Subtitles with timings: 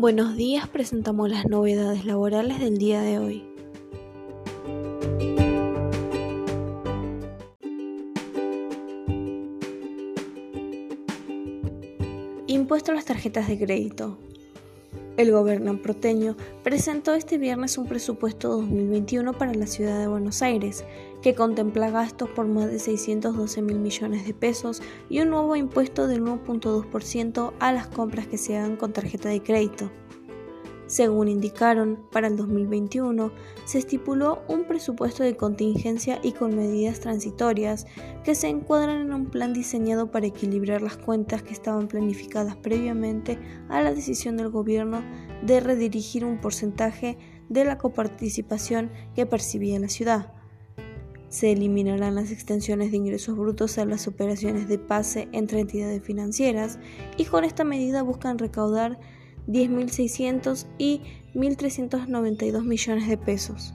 [0.00, 3.44] Buenos días, presentamos las novedades laborales del día de hoy.
[12.46, 14.18] Impuesto a las tarjetas de crédito.
[15.20, 20.82] El gobierno proteño presentó este viernes un presupuesto 2021 para la ciudad de Buenos Aires,
[21.20, 24.80] que contempla gastos por más de 612 mil millones de pesos
[25.10, 29.42] y un nuevo impuesto del 1.2% a las compras que se hagan con tarjeta de
[29.42, 29.90] crédito.
[30.90, 33.30] Según indicaron, para el 2021
[33.64, 37.86] se estipuló un presupuesto de contingencia y con medidas transitorias
[38.24, 43.38] que se encuadran en un plan diseñado para equilibrar las cuentas que estaban planificadas previamente
[43.68, 45.04] a la decisión del gobierno
[45.42, 47.18] de redirigir un porcentaje
[47.48, 50.32] de la coparticipación que percibía la ciudad.
[51.28, 56.80] Se eliminarán las extensiones de ingresos brutos a las operaciones de pase entre entidades financieras
[57.16, 58.98] y con esta medida buscan recaudar
[59.50, 61.02] 10.600 y
[61.34, 63.74] 1.392 millones de pesos.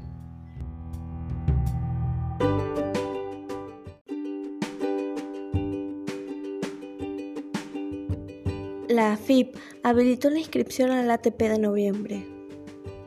[8.88, 12.26] La AFIP habilitó la inscripción al ATP de noviembre.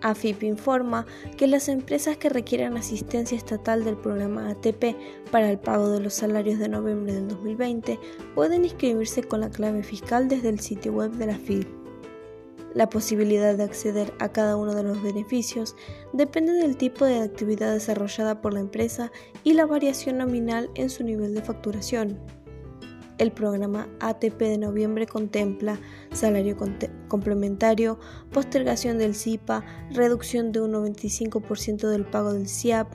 [0.03, 4.97] AFIP informa que las empresas que requieran asistencia estatal del programa ATP
[5.31, 7.99] para el pago de los salarios de noviembre del 2020
[8.35, 11.88] pueden inscribirse con la clave fiscal desde el sitio web de la AFIP.
[12.75, 15.75] La posibilidad de acceder a cada uno de los beneficios
[16.13, 19.11] depende del tipo de actividad desarrollada por la empresa
[19.43, 22.19] y la variación nominal en su nivel de facturación.
[23.19, 25.81] El programa ATP de noviembre contempla
[26.13, 26.57] salario
[27.09, 27.99] complementario,
[28.31, 32.93] postergación del CIPA, reducción de un 95% del pago del CIAP,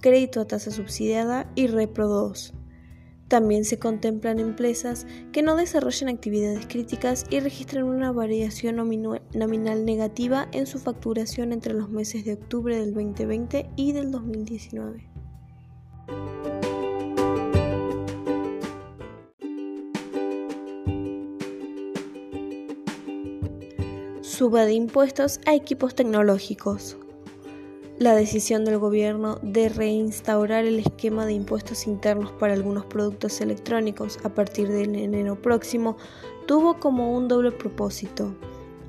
[0.00, 2.52] crédito a tasa subsidiada y Repro 2.
[3.32, 10.48] También se contemplan empresas que no desarrollan actividades críticas y registran una variación nominal negativa
[10.52, 15.08] en su facturación entre los meses de octubre del 2020 y del 2019.
[24.20, 26.98] Suba de impuestos a equipos tecnológicos.
[27.98, 34.18] La decisión del gobierno de reinstaurar el esquema de impuestos internos para algunos productos electrónicos
[34.24, 35.96] a partir del enero próximo
[36.46, 38.34] tuvo como un doble propósito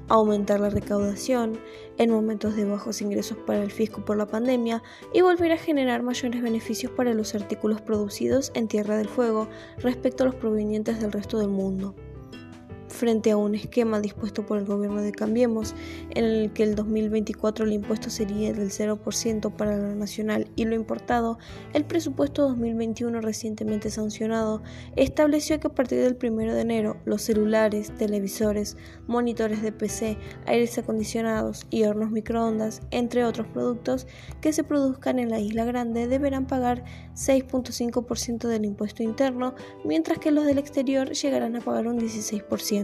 [0.07, 1.59] aumentar la recaudación
[1.97, 4.81] en momentos de bajos ingresos para el fisco por la pandemia
[5.13, 9.47] y volver a generar mayores beneficios para los artículos producidos en Tierra del Fuego
[9.77, 11.93] respecto a los provenientes del resto del mundo
[12.93, 15.75] frente a un esquema dispuesto por el gobierno de Cambiemos,
[16.11, 20.75] en el que el 2024 el impuesto sería del 0% para lo nacional y lo
[20.75, 21.39] importado,
[21.73, 24.61] el presupuesto 2021 recientemente sancionado
[24.95, 28.77] estableció que a partir del 1 de enero los celulares, televisores,
[29.07, 34.07] monitores de PC, aires acondicionados y hornos microondas, entre otros productos
[34.39, 36.83] que se produzcan en la Isla Grande, deberán pagar
[37.15, 42.82] 6.5% del impuesto interno, mientras que los del exterior llegarán a pagar un 16%.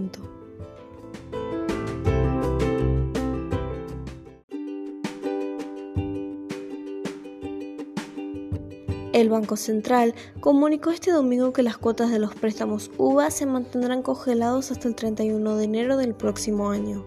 [9.12, 14.02] El Banco Central comunicó este domingo que las cuotas de los préstamos UVA se mantendrán
[14.02, 17.06] congelados hasta el 31 de enero del próximo año.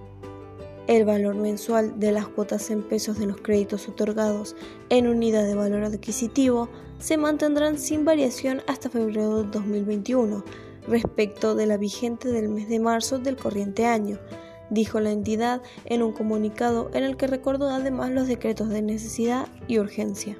[0.88, 4.56] El valor mensual de las cuotas en pesos de los créditos otorgados
[4.91, 10.44] en unidad de valor adquisitivo se mantendrán sin variación hasta febrero de 2021,
[10.87, 14.19] respecto de la vigente del mes de marzo del corriente año,
[14.70, 19.48] dijo la entidad en un comunicado en el que recordó además los decretos de necesidad
[19.69, 20.38] y urgencia.